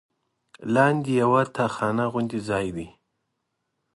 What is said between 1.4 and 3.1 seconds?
تاخانه غوندې ځای دی.